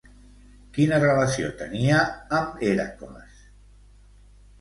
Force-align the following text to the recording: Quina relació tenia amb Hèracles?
Quina 0.77 0.97
relació 1.01 1.51
tenia 1.59 1.99
amb 2.39 2.63
Hèracles? 2.71 3.45